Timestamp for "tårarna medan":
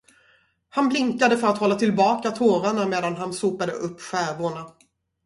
2.31-3.15